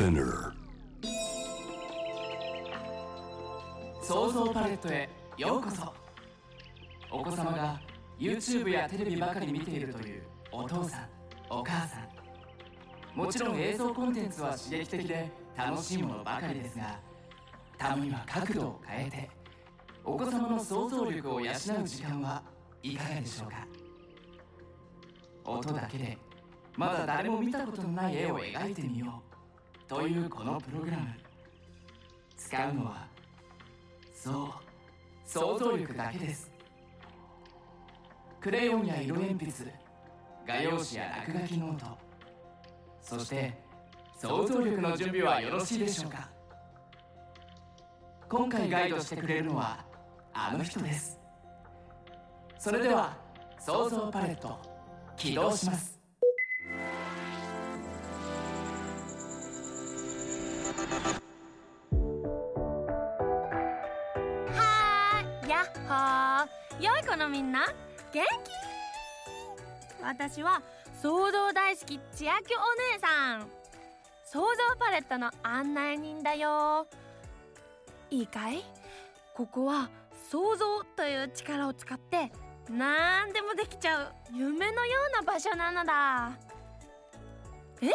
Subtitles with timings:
[0.00, 0.50] Spinner
[4.00, 5.92] 創造パレットへようこそ。
[7.10, 7.78] お子様が
[8.18, 11.08] YouTube やテレビばかり見ているというお父さん
[11.50, 12.08] お母さん。
[13.14, 16.98] もちろん映像コンテンツは刺激的で楽しいものばかりですが
[17.76, 19.28] たまには角度を変えて
[20.02, 21.54] お子様の想像力を養う
[21.84, 22.42] 時間は
[22.82, 23.66] いかがでしょうか？
[25.44, 26.16] 音だけで
[26.74, 29.29] まだ誰も見たことのない絵を描いてみよう。
[29.90, 31.08] というこのプログラム。
[32.36, 33.08] 使うのは
[34.14, 34.48] そう
[35.24, 36.48] 想像力だけです。
[38.40, 39.74] クレヨンや色鉛筆
[40.46, 41.98] 画用紙や落書きノート。
[43.02, 43.52] そして
[44.16, 46.30] 想像力の準備はよろしいでしょうか。
[48.28, 49.84] 今回ガイドしてくれるのは
[50.32, 51.18] あの人です。
[52.60, 53.18] それでは
[53.58, 54.56] 想像パレット
[55.16, 55.99] 起動します。
[67.20, 67.66] のみんな
[68.14, 68.50] 元気？
[70.02, 70.62] 私は
[71.02, 72.58] 想像大好き千秋お
[72.94, 73.46] 姉さん。
[74.24, 74.46] 想像
[74.78, 76.86] パレットの案内人だよ。
[78.08, 78.64] いいかい？
[79.34, 79.90] ここは
[80.30, 82.32] 想像という力を使って
[82.70, 86.32] 何でもできちゃう夢のような場所なのだ。
[87.82, 87.90] え？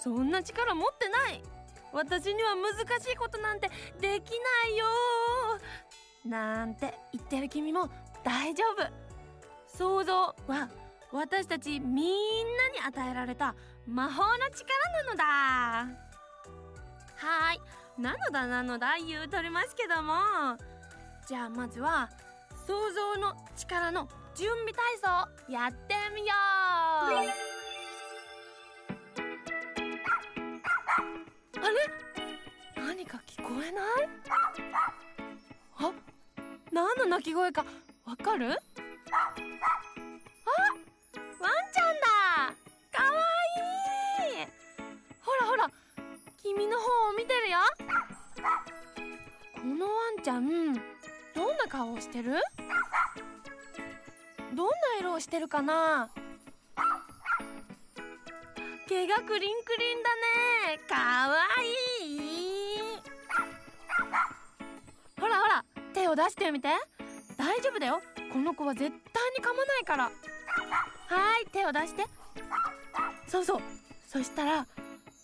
[0.00, 1.42] そんな力持ってない？
[1.92, 3.68] 私には難しいことなんて
[4.00, 4.86] できないよ。
[6.24, 7.90] なんて言ってる君も
[8.24, 8.82] 大丈夫。
[9.66, 10.68] 想像は
[11.12, 12.02] 私たちみ
[12.42, 13.54] んなに与えられた
[13.86, 14.66] 魔法の力
[15.04, 15.24] なのだ。
[15.24, 17.60] はーい。
[18.02, 20.14] なのだなのだ言うとりますけども。
[21.28, 22.10] じゃあまずは
[22.66, 26.34] 想像の力の準備体操やってみよう。
[31.60, 31.90] あれ？
[32.76, 33.84] 何か聞こえない？
[35.78, 35.92] あ？
[36.72, 37.64] 何の鳴き声か
[38.06, 38.50] わかる？
[38.50, 38.56] あ
[41.40, 42.54] ワンちゃんだ！
[42.92, 43.10] かわ
[44.28, 44.46] いい！
[45.22, 45.70] ほらほら
[46.42, 47.58] 君の方を見てるよ。
[49.54, 52.42] このワンちゃんどんな顔をしてる？
[54.54, 56.10] どんな色をしてるかな？
[58.86, 60.14] 毛がクリンクリンだ
[60.76, 60.78] ね。
[60.86, 60.94] か
[61.30, 61.36] わ
[62.02, 62.78] いい！
[65.18, 65.64] ほらほら
[65.94, 66.68] 手を出してみて。
[67.44, 68.00] 大丈夫だよ。
[68.32, 70.04] この子は絶対に噛まないから。
[70.04, 70.10] は
[71.40, 72.04] い手を出して。
[73.28, 73.60] そうそう。
[74.08, 74.66] そしたら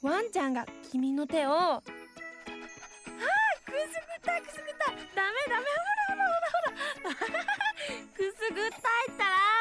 [0.00, 1.98] ワンちゃんが君の手をあーくすぐ
[3.10, 5.66] ったくすぐったダメダメ。
[6.06, 7.42] ほらほらほらほら。
[8.14, 9.53] くすぐったいったら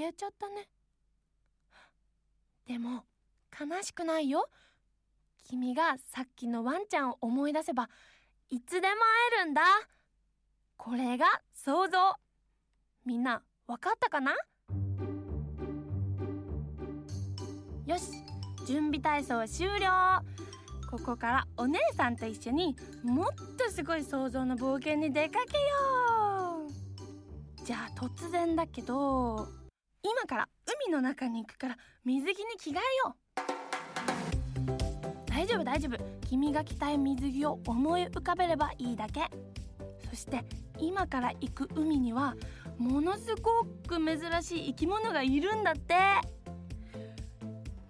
[0.00, 0.66] 消えちゃったね。
[2.66, 3.04] でも
[3.52, 4.48] 悲しくないよ。
[5.44, 7.90] 君がさっきのワンちゃんを思い出せば
[8.48, 8.94] いつでも会
[9.42, 9.60] えるんだ。
[10.78, 12.14] これが想像。
[13.04, 14.32] みんなわかったかな？
[17.84, 18.04] よし。
[18.66, 19.90] 準備体操終了。
[20.90, 22.74] ここからお姉さんと一緒に
[23.04, 23.26] もっ
[23.58, 27.64] とすごい想像の冒険に出かけよう。
[27.66, 29.59] じゃあ突然だけど
[30.02, 30.48] 今から
[30.86, 33.40] 海の中に行くから水着に着替えよう。
[35.26, 35.98] 大丈夫大丈夫。
[36.28, 39.30] 君が着たい水着を思い浮かべればいいだけ。
[40.08, 40.42] そして
[40.78, 42.34] 今から行く海には
[42.78, 45.94] ものすごく珍しい生き物がいるんだって。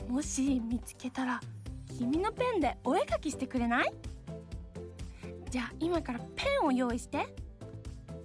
[0.08, 1.40] もし見つけたら
[1.96, 3.94] 君のペンでお絵かきしてくれない？
[5.48, 7.32] じゃあ今からペンを用意して。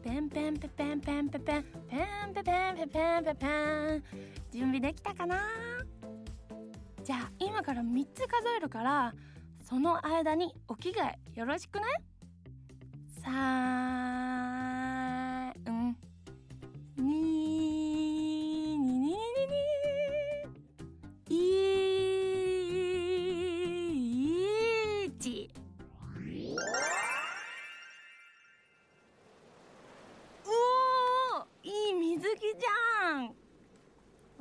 [0.05, 1.97] ペンペンペペンペンペペンペ
[2.29, 4.03] ンペペンペペンペペン
[4.51, 5.39] 準備できたかな
[7.03, 9.15] じゃあ今から3つ数えるから
[9.67, 11.85] その間にお着替えよろしくね
[13.23, 14.14] さあ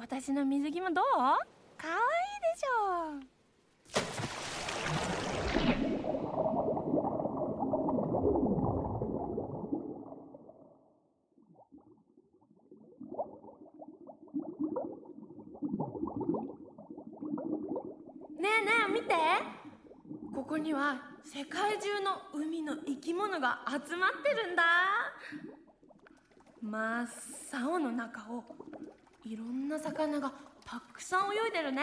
[0.07, 1.05] 私の水着もどう？
[1.15, 3.15] かわいいでしょ？
[18.43, 19.15] ねえねえ見て。
[20.35, 24.65] ここには世界中の海の生き物が集まってるんだ。
[26.61, 27.07] 真っ
[27.63, 28.45] 青の中を
[29.25, 30.33] いろんな魚が
[30.67, 31.83] たくさん泳いでるね。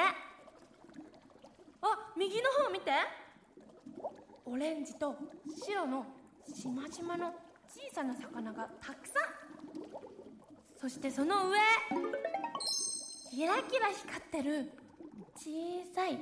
[1.81, 2.91] あ右の方見て。
[4.45, 5.15] オレンジと
[5.65, 6.05] 白の
[6.53, 7.33] しましまの
[7.67, 9.23] 小さな魚がたくさん。
[10.79, 11.57] そしてその上。
[13.31, 14.71] キラキラ光ってる
[15.35, 15.49] 小
[15.95, 16.19] さい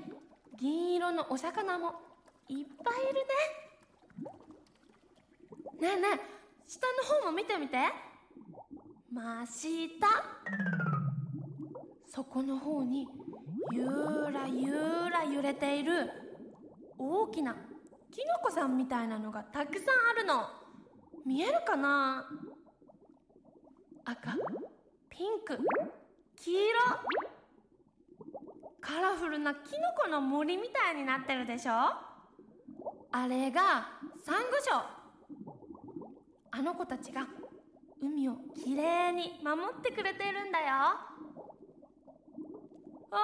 [0.58, 1.96] 銀色のお魚も
[2.48, 3.14] いっぱいいる
[5.82, 5.90] ね。
[5.90, 6.20] ねえねえ
[6.68, 7.78] 下の方も見てみて。
[9.12, 10.89] 真下。
[12.20, 13.08] そこの方に
[13.72, 14.74] ゆらゆ
[15.10, 16.12] ら揺れている
[16.98, 17.56] 大きな
[18.12, 20.50] キノコさんみたいなのがたくさんあるの。
[21.26, 22.28] 見えるかな？
[24.04, 24.36] 赤
[25.10, 25.60] ピンク
[26.36, 26.60] 黄色。
[28.82, 31.72] カラフルなキノコの森みたいになってるでしょ？
[33.14, 33.94] あれが
[34.26, 34.84] サンゴ礁。
[36.52, 37.26] あの子たちが
[38.02, 41.16] 海をきれいに守ってくれてるんだよ。
[43.12, 43.18] あ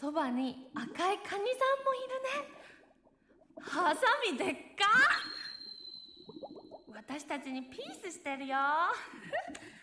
[0.00, 2.54] そばに赤いカニさんもいるね。
[3.60, 4.00] ハサ
[4.30, 4.84] ミでっか。
[6.92, 8.56] 私たちにピースしてるよ。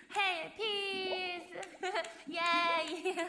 [0.09, 3.21] ヘイピースイエーイ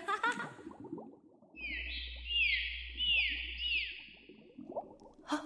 [5.29, 5.43] あ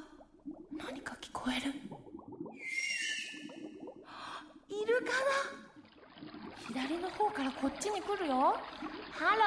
[0.77, 1.73] 何か聞こえる。
[4.69, 5.13] イルカだ。
[6.69, 8.57] 左の方からこっちに来るよ。
[9.13, 9.43] ハロ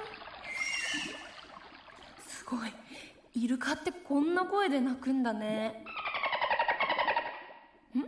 [0.00, 0.02] ー
[2.28, 2.72] すごい
[3.34, 5.84] イルカってこんな声で鳴くんだね。
[7.94, 8.00] ん？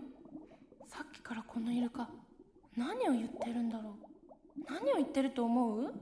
[0.88, 2.08] さっきからこのイルカ
[2.76, 3.94] 何を言ってるんだろう？
[4.70, 5.93] 何を言ってると思う？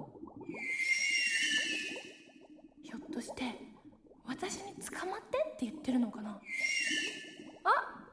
[2.82, 3.58] ひょっとして
[4.26, 6.40] 私に捕まってって言ってるのかな？
[7.64, 8.04] あ！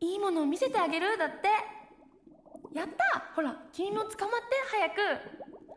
[0.00, 1.18] いいものを見せてあげる？
[1.18, 1.48] だって。
[2.72, 3.24] やった！
[3.34, 4.94] ほら君も捕まって早く。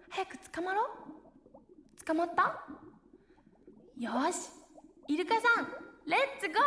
[0.10, 2.06] 早く捕まろう。
[2.06, 2.68] 捕まった？
[4.00, 4.50] よし。
[5.08, 5.68] イルカさん
[6.10, 6.58] レッツゴー！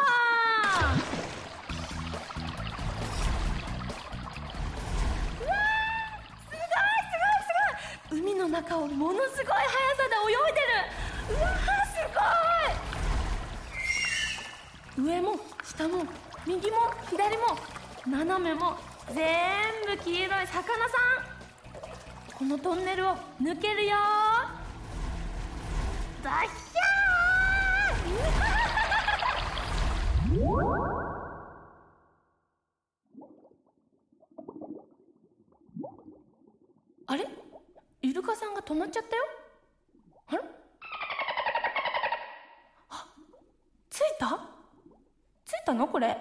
[5.43, 6.15] うわー
[6.47, 7.51] すごいすごいす
[8.11, 8.21] ごい！
[8.21, 10.75] 海の中をものすごい速さで泳いでる。
[11.31, 11.49] うわ
[11.87, 11.99] す
[14.97, 15.07] ごい！
[15.07, 16.05] 上も下も
[16.47, 16.77] 右も
[17.11, 17.59] 左も
[18.07, 18.79] 斜めも
[19.13, 19.17] 全
[19.87, 22.37] 部黄色い魚さん。
[22.39, 23.97] このトンネルを抜けるよ
[26.23, 26.57] ダッヒャー
[37.07, 37.27] あれ
[38.03, 39.23] イルカさんが止まっちゃったよ？
[40.27, 40.43] あれ？
[42.91, 43.07] あ
[43.89, 44.27] 着いた？
[45.45, 45.87] 着いたの？
[45.87, 46.09] これ？
[46.09, 46.17] ん？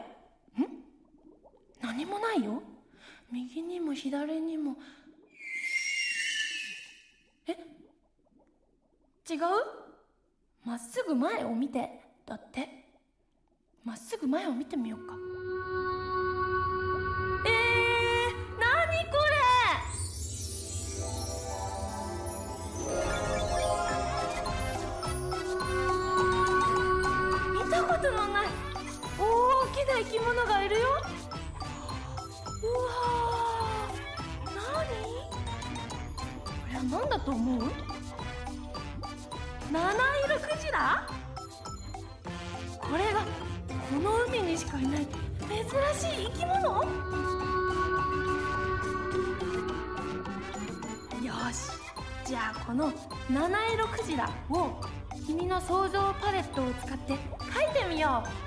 [1.81, 2.61] 何もないよ？
[3.31, 4.75] 右にも左にも。
[7.47, 7.53] え？
[9.27, 9.39] 違う？
[10.63, 11.99] まっすぐ前を見て。
[12.27, 12.85] だって。
[13.83, 15.15] まっすぐ前を見てみようか。
[29.75, 30.81] きな生き物がいるよ。
[32.63, 34.55] うわー。
[34.55, 34.63] 何？
[36.39, 37.71] これは何だと思う？
[39.69, 39.93] 七
[40.25, 41.05] 色クジラ？
[42.79, 45.57] これがこの海にしかいない珍
[45.99, 46.83] しい生き物？
[51.21, 51.69] よし。
[52.25, 52.93] じゃあこの
[53.29, 54.79] 七色クジラを
[55.27, 58.44] 君の想像パレットを使って描いてみよう。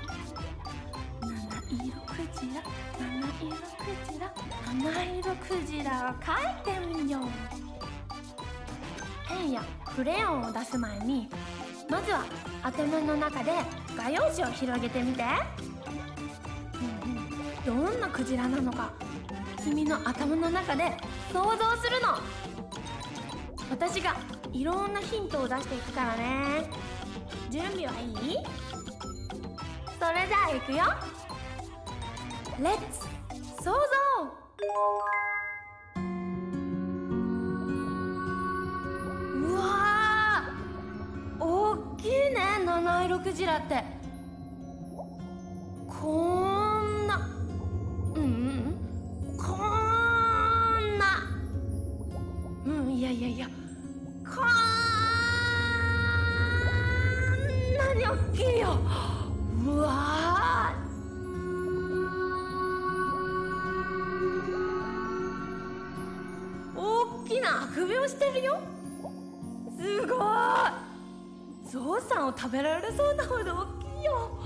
[1.71, 2.63] 色クジラ
[2.97, 3.05] 七
[3.41, 4.33] 色クジラ
[4.65, 7.21] 七色クジラを描いてみよう。
[9.27, 11.29] ペンやクレヨンを出す前に
[11.87, 12.25] まずは
[12.63, 13.51] 頭の中で
[13.95, 15.23] 画用紙を広げてみて、
[17.67, 18.91] うんうん、どんなクジラなのか
[19.63, 20.97] 君の頭の中で
[21.31, 21.49] 想像
[21.81, 22.17] するの。
[23.69, 24.15] 私が
[24.51, 26.67] いろんなヒントを出していくからね。
[27.51, 28.37] 準備はいい？
[29.99, 30.85] それじゃあいくよ。
[32.61, 33.07] レッツ
[33.63, 33.71] 想像。
[39.33, 41.43] うわー。
[41.43, 43.98] 大きいね七色クジラって。
[71.71, 73.65] ゾウさんを食べられそうなほど大
[73.97, 74.39] きいよ。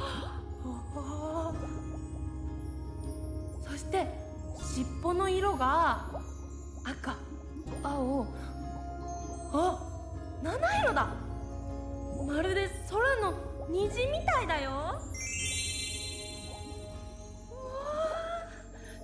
[3.65, 4.07] そして
[4.61, 6.05] 尻尾の色が
[6.83, 7.15] 赤
[7.81, 8.27] 青。
[9.53, 9.79] あ
[10.43, 11.07] 七色だ。
[12.27, 13.37] まるで空の
[13.69, 14.71] 虹みたいだよ。
[14.71, 15.01] わ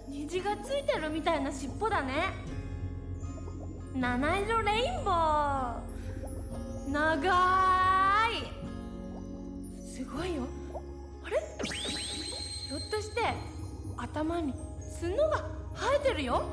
[0.09, 2.33] 虹がついてるみたいな尻尾だね。
[3.95, 5.79] 七色レインボー。
[6.91, 7.78] 長い。
[9.99, 10.43] すごいよ。
[11.25, 11.35] あれ？
[12.69, 13.21] ひょっとして
[13.97, 14.53] 頭に
[15.01, 15.43] 角が
[15.75, 16.43] 生えてるよ？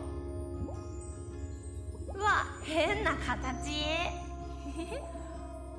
[2.12, 3.84] うわ変な形。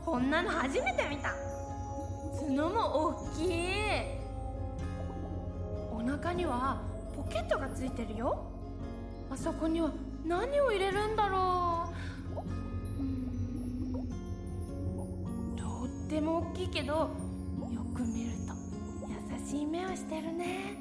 [0.05, 1.33] こんなの初めて見た。
[2.39, 3.51] 角も大きい。
[5.91, 6.79] お腹には
[7.17, 8.45] ポケットがついてるよ。
[9.29, 9.91] あそこには
[10.25, 11.89] 何を入れるんだろ
[15.53, 15.57] う。
[15.59, 17.26] とっても大きいけど
[17.97, 18.53] く見ると
[19.07, 20.77] 優しい目をしてるね。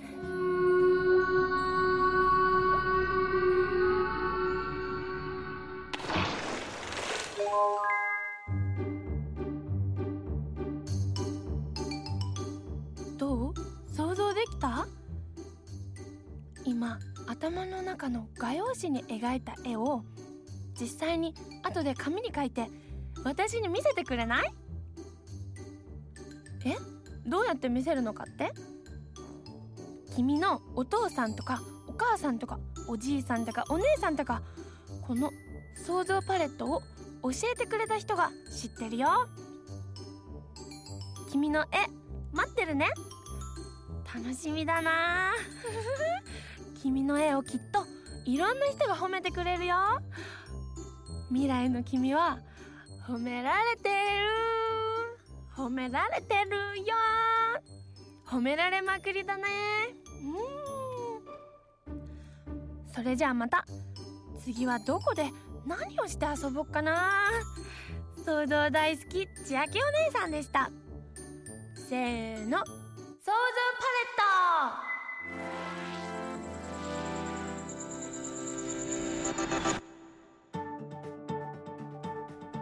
[13.16, 13.54] どう？
[13.94, 14.87] 想像できた？
[16.66, 20.04] 今頭の中の画用紙に描いた絵を
[20.78, 22.68] 実際に後で紙に書いて
[23.25, 24.52] 私に見せてくれない？
[26.66, 26.76] え？
[27.26, 28.52] どうやって見せるのかって？
[30.14, 34.42] 君のお父さんとかお母さんとかおじいさんとかお姉さんとか
[35.02, 35.30] この
[35.85, 36.80] 想像パレットを
[37.23, 39.09] 教えてくれた人が知ってるよ。
[41.30, 41.66] 君の絵
[42.33, 42.88] 待ってるね。
[44.14, 45.33] 楽しみだな。
[46.80, 47.85] 君の絵をきっと
[48.25, 49.76] いろんな人が褒めてくれるよ。
[51.28, 52.38] 未来の君は
[53.06, 54.55] 褒められてる。
[55.56, 56.50] 褒められてる
[56.84, 56.94] よ。
[58.26, 59.44] 褒められまくりだね。
[61.88, 61.90] う
[62.90, 62.92] ん。
[62.92, 63.64] それじゃあまた。
[64.44, 65.30] 次はどこで
[65.66, 67.30] 何をして遊ぼっかな。
[68.25, 70.70] 想像大好き千秋お姉さんでした。
[71.88, 72.58] せーの。
[72.58, 72.64] 想
[73.25, 74.02] 像パレ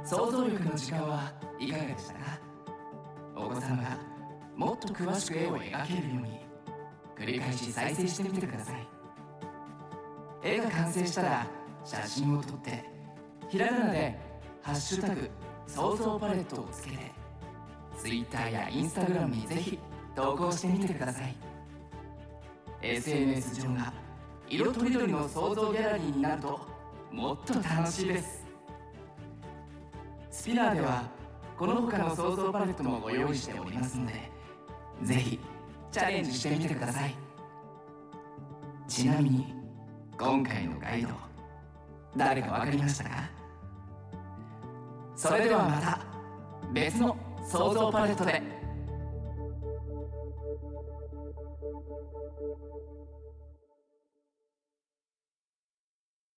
[0.05, 2.44] ッ想像力の時間はいかがでしたか？
[3.45, 3.99] お子様が
[4.57, 6.45] もっと詳しく絵を描けるように。
[7.17, 8.89] 繰り返し再生してみてください。
[10.43, 11.47] 絵が完成したら
[11.85, 12.85] 写真を撮って
[13.49, 14.19] ひらがなで
[14.63, 15.31] 「ハッシュタグ
[15.67, 17.13] 想像パレット」をつけて
[17.97, 19.79] Twitter や Instagram にぜひ
[20.15, 21.37] 投稿してみてください。
[22.83, 23.93] SNS 上が
[24.49, 26.61] 色とりどりの想像ギャラリーになると
[27.11, 28.45] もっと楽しいです。
[30.31, 31.05] スピナーでは
[31.57, 34.31] この他の想像パレットもご用意しておりますので
[35.03, 35.39] ぜひ
[35.93, 37.15] チャレンジしてみてください。
[38.89, 39.55] ちなみに
[40.19, 41.09] 今回のガイド
[42.17, 43.11] 誰か分かりましたか？
[45.17, 46.01] それではまた
[46.73, 47.17] 別の
[47.49, 48.43] 想像パレットで。